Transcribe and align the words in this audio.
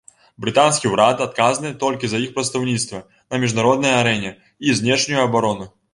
Брытанскі 0.43 0.87
ўрад 0.93 1.21
адказны 1.25 1.69
толькі 1.83 2.09
за 2.13 2.21
іх 2.25 2.33
прадстаўніцтва 2.37 3.03
на 3.31 3.41
міжнароднай 3.45 3.93
арэне 4.01 4.33
і 4.67 4.77
знешнюю 4.81 5.21
абарону. 5.27 5.75